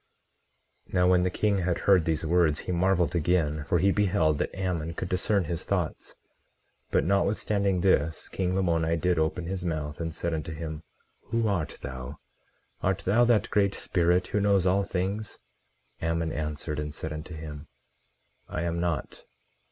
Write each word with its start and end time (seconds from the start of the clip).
18:18 0.87 0.93
Now 0.95 1.07
when 1.07 1.21
the 1.21 1.29
king 1.29 1.59
had 1.59 1.79
heard 1.81 2.05
these 2.05 2.25
words, 2.25 2.61
he 2.61 2.71
marveled 2.71 3.13
again, 3.13 3.63
for 3.65 3.77
he 3.77 3.91
beheld 3.91 4.39
that 4.39 4.49
Ammon 4.55 4.95
could 4.95 5.09
discern 5.09 5.43
his 5.43 5.63
thoughts; 5.63 6.15
but 6.89 7.05
notwithstanding 7.05 7.81
this, 7.81 8.27
king 8.27 8.55
Lamoni 8.55 8.97
did 8.99 9.19
open 9.19 9.45
his 9.45 9.63
mouth, 9.63 10.01
and 10.01 10.15
said 10.15 10.33
unto 10.33 10.53
him: 10.53 10.81
Who 11.25 11.47
art 11.47 11.77
thou? 11.81 12.17
Art 12.81 13.03
thou 13.05 13.25
that 13.25 13.51
Great 13.51 13.75
Spirit, 13.75 14.25
who 14.29 14.39
knows 14.41 14.65
all 14.65 14.81
things? 14.81 15.37
18:19 16.01 16.07
Ammon 16.09 16.31
answered 16.31 16.79
and 16.79 16.95
said 16.95 17.13
unto 17.13 17.35
him: 17.35 17.67
I 18.49 18.63
am 18.63 18.79
not. 18.79 19.25